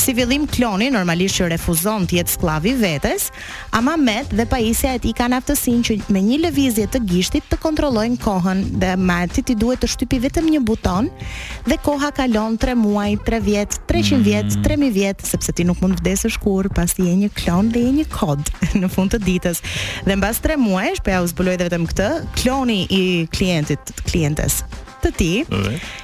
Si 0.00 0.14
fillim 0.16 0.46
kloni 0.50 0.88
normalisht 0.92 1.38
që 1.38 1.48
refuzon 1.54 2.06
të 2.10 2.18
jetë 2.20 2.34
skllavi 2.36 2.74
vetes, 2.80 3.28
ama 3.76 3.96
Met 4.02 4.32
dhe 4.34 4.46
Paisja 4.48 4.94
e 4.96 5.02
tij 5.04 5.14
kanë 5.18 5.38
aftësinë 5.42 5.84
që 5.88 5.96
me 6.12 6.22
një 6.24 6.40
lëvizje 6.46 6.88
të 6.90 7.02
gishtit 7.10 7.46
të 7.52 7.58
kontrollojnë 7.62 8.18
kohën 8.24 8.62
dhe 8.82 8.92
Matit 8.98 9.52
i 9.52 9.58
duhet 9.60 9.82
të 9.84 9.90
shtypi 9.94 10.20
vetëm 10.26 10.48
një 10.56 10.62
buton 10.66 11.10
dhe 11.68 11.78
koha 11.86 12.10
kalon 12.16 12.58
3 12.62 12.76
muaj, 12.80 13.16
3 13.26 13.42
vjet, 13.46 13.78
300 13.90 14.18
mm. 14.18 14.26
vjet, 14.26 14.56
3000 14.64 14.92
vjet 14.96 15.26
sepse 15.26 15.52
ti 15.54 15.66
nuk 15.68 15.80
mund 15.82 15.98
të 16.00 16.06
vdesësh 16.06 16.38
kurrë 16.42 16.72
pasi 16.74 17.06
je 17.08 17.16
një 17.24 17.32
klon 17.38 17.70
dhe 17.74 17.82
je 17.86 17.94
një 18.00 18.08
kod 18.12 18.50
në 18.82 18.90
fund 18.90 19.14
të 19.14 19.22
ditës. 19.26 19.62
Dhe 20.06 20.18
mbas 20.18 20.42
3 20.44 20.58
muajsh, 20.60 21.02
pra 21.06 21.22
u 21.22 21.28
zbuloi 21.30 21.58
vetëm 21.62 21.86
këtë, 21.90 22.10
kloni 22.40 22.82
i 22.92 23.02
klientit, 23.34 23.94
klientes, 24.08 24.62
të 25.02 25.10
ti. 25.18 25.30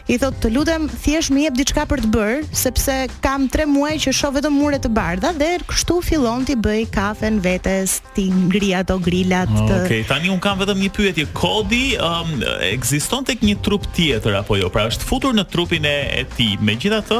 I 0.09 0.17
thot 0.21 0.39
të 0.43 0.51
lutem 0.55 0.87
thjesht 1.05 1.33
më 1.35 1.43
jep 1.47 1.57
diçka 1.59 1.85
për 1.91 2.01
të 2.07 2.11
bërë, 2.13 2.39
sepse 2.57 2.95
kam 3.25 3.45
3 3.53 3.67
muaj 3.71 3.95
që 4.07 4.13
shoh 4.17 4.33
vetëm 4.39 4.55
mure 4.59 4.79
të 4.83 4.91
bardha 4.97 5.31
dhe 5.37 5.51
kështu 5.69 5.99
fillon 6.07 6.45
ti 6.49 6.57
bëj 6.59 6.85
kafen 6.95 7.39
vetes, 7.45 7.99
ti 8.17 8.29
ngri 8.33 8.71
ato 8.79 8.97
grilat. 9.05 9.51
Të... 9.53 9.65
Okej, 9.65 9.85
okay, 9.85 10.05
tani 10.09 10.33
un 10.33 10.41
kam 10.45 10.59
vetëm 10.63 10.81
një 10.87 10.91
pyetje. 10.97 11.27
Kodi 11.37 11.83
um, 12.03 12.33
ekziston 12.71 13.27
tek 13.29 13.43
një 13.47 13.59
trup 13.67 13.87
tjetër 13.97 14.39
apo 14.41 14.59
jo? 14.59 14.71
Pra 14.75 14.87
është 14.89 15.09
futur 15.09 15.37
në 15.37 15.47
trupin 15.55 15.87
e, 15.89 15.97
e 16.23 16.25
ti. 16.37 16.49
Megjithatë, 16.69 17.19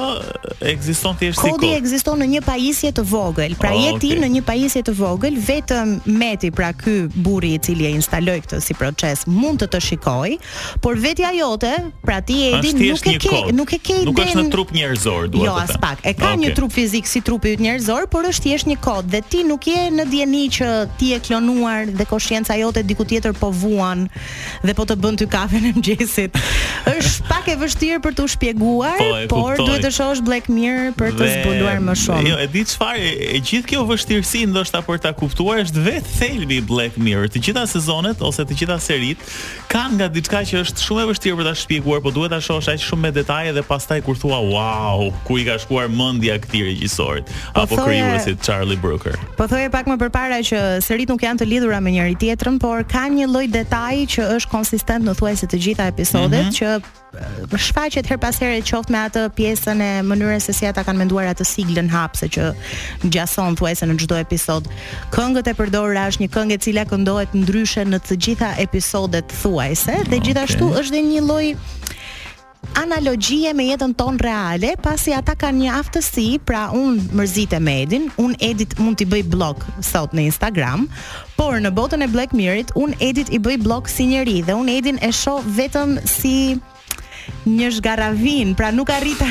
ekziston 0.73 1.19
thjesht 1.21 1.39
kodi 1.39 1.53
si 1.53 1.55
kod. 1.55 1.63
Kodi 1.63 1.73
ekziston 1.77 2.23
në 2.25 2.31
një 2.35 2.43
pajisje 2.49 2.95
të 2.99 3.05
vogël. 3.13 3.55
Pra 3.61 3.75
oh, 3.75 3.83
je 3.85 3.93
ti 4.03 4.13
okay. 4.15 4.21
në 4.25 4.31
një 4.39 4.45
pajisje 4.49 4.83
të 4.89 4.97
vogël, 4.99 5.39
vetëm 5.49 5.95
meti, 6.19 6.51
pra 6.59 6.73
ky 6.79 6.97
burri 7.29 7.53
i 7.59 7.63
cili 7.69 7.87
e 7.91 7.95
instaloi 8.01 8.39
këtë 8.45 8.61
si 8.65 8.77
proces, 8.79 9.27
mund 9.29 9.63
të 9.63 9.71
të 9.77 9.83
shikoj, 9.91 10.39
por 10.85 10.99
vetja 11.05 11.31
jote 11.37 11.68
sepse 11.69 11.93
pra 12.03 12.21
ti 12.23 12.43
Edi 12.49 12.73
nuk, 12.73 13.05
nuk 13.05 13.05
e 13.13 13.17
ke 13.21 13.53
nuk 13.53 13.73
e 13.73 13.79
ke 13.79 13.97
ide. 14.01 14.05
Nuk 14.09 14.21
është 14.23 14.39
në 14.41 14.53
trup 14.53 14.71
njerëzor, 14.75 15.29
duhet 15.29 15.49
jo, 15.49 15.53
të 15.53 15.59
them. 15.59 15.67
Jo, 15.67 15.77
as 15.77 15.81
pak. 15.83 16.01
E 16.09 16.13
ka 16.17 16.31
okay. 16.31 16.41
një 16.45 16.53
trup 16.57 16.73
fizik 16.73 17.07
si 17.11 17.21
trupi 17.25 17.53
i 17.55 17.59
një 17.59 17.67
njerëzor, 17.69 18.07
por 18.13 18.29
është 18.29 18.47
thjesht 18.49 18.71
një 18.71 18.79
kod 18.85 19.09
dhe 19.13 19.21
ti 19.33 19.43
nuk 19.49 19.67
je 19.69 19.83
në 19.99 20.07
dieni 20.13 20.45
që 20.55 20.71
ti 21.01 21.13
je 21.13 21.19
klonuar 21.27 21.91
dhe 21.99 22.07
koshenca 22.09 22.57
jote 22.59 22.85
diku 22.87 23.05
tjetër 23.09 23.37
po 23.39 23.51
vuan 23.53 24.07
dhe 24.65 24.75
po 24.79 24.87
të 24.89 24.97
bën 25.03 25.21
ty 25.21 25.29
kafen 25.31 25.67
e 25.71 25.75
mëngjesit. 25.77 26.39
Është 26.93 27.27
pak 27.29 27.51
e 27.53 27.57
vështirë 27.61 28.01
për 28.07 28.17
t'u 28.19 28.29
shpjeguar, 28.35 29.01
po, 29.01 29.27
por 29.43 29.61
duhet 29.61 29.85
të 29.85 29.93
shohësh 29.99 30.25
Black 30.27 30.49
Mirror 30.53 30.95
për 30.99 31.17
të 31.19 31.31
zbuluar 31.37 31.81
më 31.85 31.97
shumë. 31.97 32.33
Jo, 32.33 32.39
e 32.45 32.49
di 32.53 32.65
çfarë, 32.69 33.13
e, 33.35 33.41
gjithë 33.45 33.73
kjo 33.75 33.85
vështirësi 33.89 34.47
ndoshta 34.49 34.81
për 34.87 35.03
ta 35.05 35.13
kuptuar 35.17 35.63
është 35.67 35.85
vetë 35.89 36.17
thelbi 36.19 36.61
i 36.63 36.65
Black 36.69 36.97
Mirror. 36.99 37.29
Të 37.33 37.43
gjitha 37.45 37.67
sezonet 37.69 38.23
ose 38.25 38.45
të 38.49 38.57
gjitha 38.63 38.79
serit 38.81 39.21
kanë 39.69 39.99
nga 39.99 40.07
diçka 40.15 40.41
që 40.49 40.63
është 40.65 40.85
shumë 40.87 41.05
e 41.05 41.09
vështirë 41.11 41.39
për 41.41 41.51
ta 41.51 41.55
shpjeguar, 41.59 42.01
por 42.05 42.13
duhet 42.15 42.33
ta 42.35 42.39
shohësh 42.45 42.69
aq 42.75 42.83
shumë 42.85 43.07
me 43.09 43.13
detaje 43.17 43.53
dhe 43.57 43.65
pastaj 43.69 43.99
kur 44.07 44.17
thua 44.21 44.39
wow, 44.51 45.03
ku 45.27 45.39
i 45.43 45.47
ka 45.49 45.57
shkuar 45.63 45.89
mendja 45.99 46.37
këtij 46.45 46.63
regjisorit 46.71 47.27
po 47.55 47.65
apo 47.65 47.79
krijuesit 47.83 48.45
Charlie 48.47 48.79
Brooker. 48.83 49.17
Po 49.41 49.49
thoje 49.51 49.71
pak 49.75 49.91
më 49.91 49.99
përpara 50.05 50.39
që 50.51 50.63
sërit 50.87 51.11
nuk 51.13 51.27
janë 51.27 51.43
të 51.43 51.51
lidhura 51.55 51.81
me 51.85 51.95
njëri 51.97 52.17
tjetrin, 52.23 52.61
por 52.63 52.85
ka 52.89 53.09
një 53.13 53.29
lloj 53.33 53.47
detaji 53.59 54.07
që 54.17 54.31
është 54.39 54.53
konsistent 54.55 55.09
në 55.09 55.17
thuajse 55.19 55.51
të 55.51 55.63
gjitha 55.67 55.91
episodet 55.95 56.49
mm 56.51 56.55
-hmm. 56.55 56.59
që 56.59 57.08
për 57.51 57.63
shfaqjet 57.69 58.09
her 58.11 58.19
pas 58.21 58.39
here 58.41 58.59
të 58.63 58.67
qoftë 58.75 58.95
me 58.95 59.01
atë 59.09 59.23
pjesën 59.39 59.83
e 59.85 59.91
mënyrës 60.07 60.47
se 60.49 60.55
si 60.59 60.69
ata 60.69 60.85
kanë 60.87 61.01
menduar 61.03 61.31
atë 61.33 61.47
siglën 61.51 61.89
hapse 61.93 62.29
që 62.37 62.49
gjason 63.15 63.57
thuajse 63.59 63.87
në 63.91 63.99
çdo 64.05 64.21
episod. 64.21 64.69
Këngët 65.15 65.51
e 65.53 65.57
përdorura 65.59 66.07
është 66.13 66.25
një 66.27 66.31
këngë 66.37 66.57
e 66.59 66.63
cila 66.67 66.87
këndohet 66.91 67.37
ndryshe 67.39 67.87
në 67.89 68.03
të 68.09 68.19
gjitha 68.27 68.53
episodet 68.63 69.35
thuajse 69.43 69.91
dhe 69.91 70.05
okay. 70.11 70.25
gjithashtu 70.29 70.73
është 70.81 70.99
dhe 70.99 71.07
një 71.13 71.27
lloj 71.29 71.47
analogjie 72.77 73.49
me 73.57 73.65
jetën 73.71 73.93
tonë 73.97 74.21
reale, 74.27 74.73
pasi 74.83 75.13
ata 75.17 75.33
kanë 75.39 75.59
një 75.63 75.71
aftësi, 75.79 76.27
pra 76.47 76.67
un 76.75 76.99
mërzit 77.17 77.55
e 77.57 77.61
Medin, 77.65 78.09
un 78.21 78.35
Edit 78.45 78.75
mund 78.83 78.99
t'i 79.01 79.07
bëj 79.09 79.23
blog 79.33 79.63
sot 79.87 80.13
në 80.15 80.27
Instagram, 80.29 80.85
por 81.39 81.57
në 81.63 81.71
botën 81.79 82.03
e 82.05 82.11
Black 82.13 82.35
Mirrorit 82.37 82.75
un 82.79 82.93
Edit 83.01 83.31
i 83.35 83.39
bëj 83.43 83.61
blog 83.65 83.89
si 83.91 84.09
njerëz 84.11 84.43
dhe 84.51 84.59
un 84.59 84.69
Edin 84.69 84.99
e 85.07 85.13
shoh 85.15 85.47
vetëm 85.57 85.97
si 86.07 86.35
një 87.49 87.71
zgaravin, 87.79 88.53
pra 88.55 88.71
nuk 88.75 88.91
arrita 88.93 89.25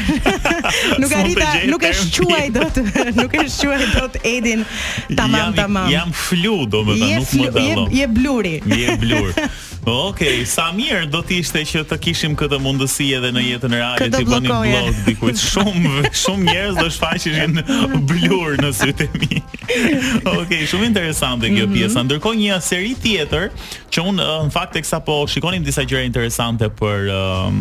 nuk 1.02 1.14
arrita, 1.14 1.48
nuk 1.70 1.86
e 1.86 1.92
shquaj 1.94 2.48
dot, 2.56 2.80
nuk 3.20 3.36
e 3.38 3.46
shquaj 3.50 3.86
dot 3.94 4.18
Edin 4.26 4.66
tamam 5.16 5.54
tamam. 5.56 5.90
Jam 5.92 6.08
jam 6.08 6.14
flu 6.16 6.56
domethënë, 6.70 7.22
nuk 7.22 7.34
më 7.42 7.50
dallon. 7.58 7.92
Je 7.92 8.02
je 8.02 8.08
bluri. 8.18 8.56
Je 8.88 8.94
blur. 9.02 9.32
Ok, 9.88 10.20
sa 10.50 10.68
mirë 10.76 11.06
do 11.08 11.22
të 11.24 11.38
ishte 11.42 11.62
që 11.66 11.82
të 11.88 11.98
kishim 12.04 12.34
këtë 12.38 12.58
mundësi 12.60 13.08
edhe 13.16 13.30
në 13.34 13.42
jetën 13.46 13.74
reale 13.76 14.08
të 14.12 14.20
bënim 14.28 14.50
vlog 14.52 15.00
diku. 15.06 15.32
Shumë 15.32 16.12
shumë 16.12 16.46
njerëz 16.46 16.78
do 16.80 16.88
shfaqeshin 16.92 17.62
blur 18.12 18.58
në 18.62 18.74
sytë 18.82 19.08
e 19.08 19.22
mi. 19.24 19.40
Ok, 20.34 20.52
shumë 20.70 20.90
interesante 20.92 21.50
kjo 21.56 21.66
mhm. 21.66 21.74
pjesa. 21.74 21.94
Mm 21.96 21.98
-hmm. 21.98 22.08
Ndërkohë 22.10 22.40
një 22.44 22.62
seri 22.62 22.96
tjetër 23.04 23.50
që 23.92 24.08
un 24.10 24.20
në 24.20 24.52
fakt 24.52 24.74
teksa 24.74 25.00
po 25.00 25.26
shikonim 25.28 25.64
disa 25.64 25.84
gjëra 25.86 26.04
interesante 26.06 26.68
për 26.70 27.00
um, 27.16 27.56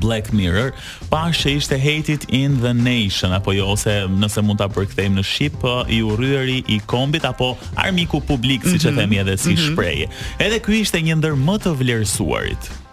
Black 0.00 0.30
Mirror, 0.34 0.72
pa 1.10 1.26
shë 1.34 1.54
ishte 1.60 1.78
hated 1.78 2.26
in 2.34 2.58
the 2.62 2.74
nation, 2.74 3.32
apo 3.34 3.54
jo, 3.54 3.66
ose 3.74 3.96
nëse 4.24 4.44
mund 4.44 4.60
të 4.60 4.66
apërkëthejmë 4.68 5.20
në 5.20 5.26
Shqip, 5.30 5.58
po, 5.64 5.74
i 5.88 6.00
u 6.04 6.16
rrëri 6.18 6.58
i 6.74 6.80
kombit, 6.94 7.26
apo 7.28 7.52
armiku 7.84 8.20
publik, 8.30 8.62
si 8.66 8.74
mm 8.74 8.74
-hmm. 8.74 8.84
që 8.86 8.96
themi 8.98 9.20
edhe 9.24 9.36
si 9.44 9.50
mm 9.50 9.52
-hmm. 9.52 9.66
shpreje. 9.70 10.06
Edhe 10.48 10.60
kuj 10.66 10.80
ishte 10.84 11.02
një 11.08 11.18
ndër 11.20 11.34
më 11.48 11.54
të 11.64 11.76
vlerësuarit 11.82 12.83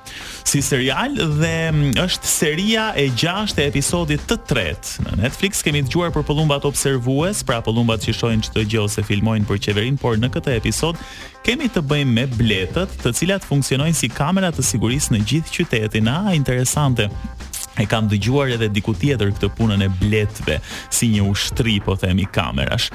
si 0.43 0.61
serial 0.63 1.13
dhe 1.39 1.55
mm, 1.71 1.91
është 2.01 2.29
seria 2.31 2.85
e 2.99 3.07
6 3.17 3.57
e 3.59 3.67
episodit 3.69 4.23
të 4.29 4.37
3 4.49 5.03
në 5.05 5.15
Netflix 5.25 5.61
kemi 5.65 5.81
të 5.85 5.93
gjuar 5.93 6.13
për 6.15 6.25
pëllumbat 6.27 6.65
observues 6.69 7.43
pra 7.47 7.59
pëllumbat 7.65 8.03
që 8.07 8.15
shojnë 8.21 8.47
që 8.47 8.55
të 8.55 8.63
gjohë 8.73 8.93
se 8.95 9.05
filmojnë 9.07 9.47
për 9.49 9.61
qeverin 9.67 9.99
por 10.01 10.17
në 10.21 10.31
këtë 10.35 10.55
episod 10.61 10.99
kemi 11.45 11.69
të 11.73 11.83
bëjmë 11.91 12.13
me 12.17 12.25
bletët 12.39 12.97
të 13.03 13.13
cilat 13.21 13.47
funksionojnë 13.47 13.97
si 14.01 14.11
kamerat 14.11 14.57
të 14.59 14.67
siguris 14.73 15.11
në 15.13 15.23
gjithë 15.31 15.55
qytetin 15.59 16.11
a 16.13 16.21
interesante 16.37 17.09
e 17.79 17.87
kam 17.89 18.09
dëgjuar 18.11 18.51
edhe 18.57 18.69
diku 18.75 18.93
tjetër 18.99 19.31
këtë 19.37 19.53
punën 19.57 19.85
e 19.85 19.91
bletëve 20.01 20.59
si 20.91 21.13
një 21.13 21.23
ushtri 21.31 21.79
po 21.85 21.95
themi 21.95 22.27
kamerash. 22.27 22.89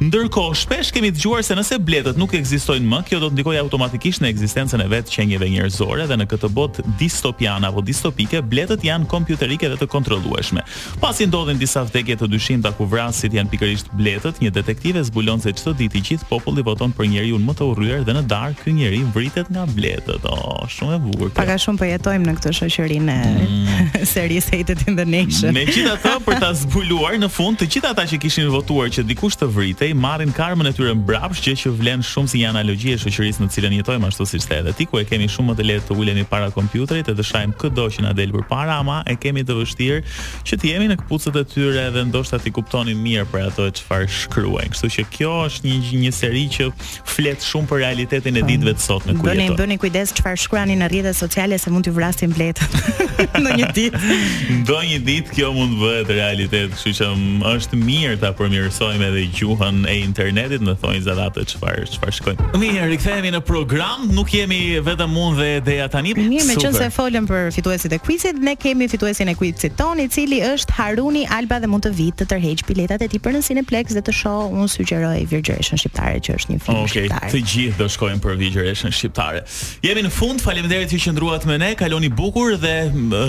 Ndërkohë, 0.00 0.54
shpesh 0.56 0.90
kemi 0.96 1.10
dëgjuar 1.14 1.42
se 1.46 1.54
nëse 1.54 1.76
bletët 1.86 2.16
nuk 2.18 2.32
ekzistojnë 2.34 2.88
më, 2.90 2.98
kjo 3.06 3.18
do 3.22 3.28
të 3.30 3.36
ndikojë 3.36 3.58
automatikisht 3.62 4.22
në 4.24 4.30
ekzistencën 4.32 4.80
e 4.82 4.86
vetë 4.90 5.12
qenieve 5.12 5.46
njerëzore 5.52 6.06
dhe 6.10 6.16
në 6.18 6.26
këtë 6.30 6.48
botë 6.56 6.82
distopiane 6.98 7.68
apo 7.68 7.82
distopike, 7.86 8.40
bletët 8.50 8.82
janë 8.88 9.06
kompjuterike 9.10 9.68
dhe 9.70 9.76
të 9.82 9.86
kontrollueshme. 9.92 10.64
Pasi 11.02 11.28
ndodhin 11.28 11.60
disa 11.60 11.84
vdekje 11.86 12.16
të 12.22 12.30
dyshimta 12.32 12.72
ku 12.78 12.86
vrasit 12.90 13.36
janë 13.36 13.52
pikërisht 13.52 13.92
bletët, 14.00 14.40
një 14.42 14.50
detektive 14.56 15.04
zbulon 15.10 15.44
se 15.44 15.52
çdo 15.60 15.74
ditë 15.82 16.00
i 16.00 16.02
gjithë 16.08 16.26
populli 16.30 16.64
voton 16.66 16.94
për 16.96 17.10
njeriu 17.12 17.38
më 17.44 17.56
të 17.60 17.68
urryer 17.74 18.02
dhe 18.08 18.16
në 18.16 18.24
darkë 18.32 18.64
ky 18.66 18.74
njeri 18.80 19.02
vritet 19.14 19.52
nga 19.54 19.68
bletët. 19.76 20.26
Oh, 20.32 20.64
shumë 20.72 20.96
e 20.98 21.00
bukur. 21.04 21.32
Pak 21.38 21.54
a 21.56 21.60
shumë 21.60 21.82
po 21.82 21.90
jetojmë 21.92 22.30
në 22.30 22.36
këtë 22.40 22.54
shoqëri 22.62 22.98
ne 23.10 23.18
mm. 23.44 23.94
series 24.14 24.50
hated 24.52 24.82
in 24.88 24.98
the 24.98 25.04
nation. 25.06 25.52
Megjithatë, 25.54 26.16
për 26.26 26.42
ta 26.42 26.50
zbuluar 26.64 27.20
në 27.22 27.30
fund 27.30 27.60
të 27.62 27.70
gjithë 27.76 27.92
ata 27.94 28.08
që 28.12 28.22
kishin 28.24 28.50
votuar 28.54 28.90
që 28.92 29.06
dikush 29.12 29.38
të 29.40 29.52
vritet 29.52 29.81
Fej 29.82 29.94
marrin 29.98 30.30
karmën 30.32 30.66
e 30.70 30.70
tyre 30.76 30.92
mbrapsh, 30.94 31.40
gjë 31.42 31.52
që 31.58 31.70
vlen 31.80 32.02
shumë 32.06 32.28
si 32.30 32.38
një 32.38 32.48
analogji 32.52 32.92
e 32.94 32.98
shoqërisë 33.02 33.40
në 33.42 33.48
cilën 33.50 33.72
jetojmë 33.80 34.08
ashtu 34.12 34.26
siç 34.30 34.44
thënë. 34.46 34.60
Edhe 34.62 34.74
ti 34.78 34.84
ku 34.86 35.00
e 35.00 35.02
kemi 35.08 35.24
shumë 35.26 35.48
më 35.50 35.56
të 35.58 35.64
lehtë 35.66 35.88
të 35.88 35.96
ulemi 35.98 36.22
para 36.30 36.52
kompjuterit 36.54 37.08
e 37.10 37.14
të 37.18 37.24
shajmë 37.26 37.56
çdo 37.58 37.88
që 37.96 38.04
na 38.04 38.12
del 38.14 38.30
përpara, 38.30 38.76
ama 38.78 39.00
e 39.10 39.16
kemi 39.18 39.42
të 39.48 39.56
vështirë 39.58 40.12
që 40.46 40.58
të 40.62 40.68
jemi 40.70 40.86
në 40.92 40.96
kapucët 41.00 41.38
e 41.40 41.42
tyre 41.54 41.86
dhe 41.96 42.04
ndoshta 42.12 42.38
ti 42.44 42.52
kuptoni 42.54 42.94
mirë 42.94 43.24
për 43.32 43.42
ato 43.48 43.66
çfarë 43.80 44.06
shkruajnë. 44.20 44.76
Kështu 44.76 44.92
që 44.98 45.06
kjo 45.16 45.32
është 45.48 45.66
një 45.66 46.04
një 46.06 46.14
seri 46.20 46.44
që 46.58 46.68
flet 47.16 47.48
shumë 47.48 47.68
për 47.74 47.82
realitetin 47.82 48.38
e 48.38 48.46
po. 48.46 48.52
ditëve 48.52 48.76
të 48.78 48.86
sotme 48.86 49.16
ku 49.18 49.26
jetojmë. 49.32 49.50
Bëni 49.50 49.62
bëni 49.62 49.80
kujdes 49.82 50.14
çfarë 50.20 50.42
shkruani 50.44 50.78
në 50.78 50.92
rrjetet 50.92 51.18
sociale 51.18 51.58
se 51.58 51.74
mund 51.74 51.82
t'ju 51.88 51.96
vrasin 51.98 52.30
bletën 52.30 52.78
në 53.44 53.58
një 53.58 53.72
ditë. 53.74 54.14
Ndonjë 54.62 55.02
ditë 55.10 55.34
kjo 55.34 55.50
mund 55.58 55.74
të 55.74 55.82
bëhet 55.90 56.14
realitet, 56.16 56.70
kështu 56.78 56.94
që 57.00 57.10
është 57.56 57.80
mirë 57.82 58.20
ta 58.22 58.30
përmirësojmë 58.38 59.10
edhe 59.10 59.26
gjuhën 59.34 59.70
jetën 59.72 59.88
e 59.92 59.98
internetit, 60.04 60.62
më 60.66 60.74
thonë 60.82 61.00
zë 61.06 61.14
datë 61.16 61.44
çfarë 61.52 61.84
çfarë 61.94 62.14
shkojmë. 62.16 62.48
Mirë, 62.60 62.86
rikthehemi 62.92 63.30
në 63.32 63.40
program, 63.46 64.06
nuk 64.14 64.32
jemi 64.34 64.58
vetëm 64.84 65.14
unë 65.16 65.36
dhe 65.40 65.50
Deja 65.66 65.86
tani. 65.92 66.14
Mirë, 66.16 66.72
se 66.74 66.88
folëm 66.92 67.26
për 67.28 67.50
fituesit 67.56 67.94
e 67.96 68.00
quizit, 68.02 68.38
ne 68.42 68.54
kemi 68.58 68.88
fituesin 68.92 69.30
e 69.32 69.36
quizit 69.38 69.76
ton, 69.78 70.00
i 70.02 70.08
cili 70.12 70.40
është 70.44 70.76
Haruni 70.76 71.24
Alba 71.32 71.60
dhe 71.62 71.70
mund 71.70 71.86
të 71.86 71.94
vitë 71.98 72.20
të 72.22 72.28
tërheq 72.32 72.64
biletat 72.68 73.04
e 73.06 73.10
tij 73.12 73.22
për 73.24 73.38
në 73.38 73.64
Plex 73.72 73.94
dhe 73.96 74.02
të 74.04 74.12
shohë 74.12 74.50
unë 74.52 74.68
sugjeroj 74.76 75.14
Virgjëreshën 75.32 75.80
shqiptare 75.80 76.18
që 76.24 76.34
është 76.40 76.52
një 76.54 76.58
film 76.66 76.80
okay, 76.82 77.04
shqiptar. 77.04 77.26
Okej, 77.28 77.30
të 77.30 77.52
gjithë 77.52 77.78
do 77.78 77.86
shkojmë 77.94 78.22
për 78.24 78.38
Virgjëreshën 78.42 78.96
shqiptare. 78.98 79.44
Jemi 79.86 80.04
në 80.08 80.12
fund, 80.12 80.42
faleminderit 80.42 80.92
që 80.92 81.00
qëndruat 81.06 81.46
me 81.48 81.60
ne, 81.62 81.70
kaloni 81.78 82.10
bukur 82.18 82.56
dhe 82.62 82.74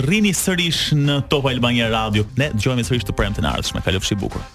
rrini 0.08 0.34
sërish 0.34 0.88
në 0.98 1.20
Top 1.32 1.46
Albania 1.52 1.90
Radio. 1.94 2.26
Ne 2.40 2.50
dëgjohemi 2.58 2.84
sërish 2.90 3.06
të 3.08 3.16
premtën 3.16 3.46
e 3.46 3.54
ardhshme. 3.54 3.84
Kalofshi 3.86 4.18
bukur. 4.20 4.44